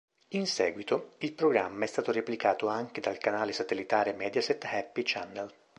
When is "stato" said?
1.87-2.11